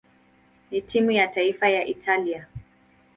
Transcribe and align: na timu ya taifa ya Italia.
na 0.71 0.81
timu 0.81 1.11
ya 1.11 1.27
taifa 1.27 1.69
ya 1.69 1.85
Italia. 1.85 2.47